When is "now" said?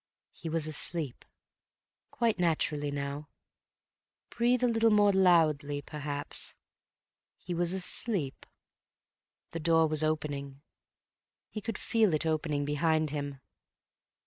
2.89-3.29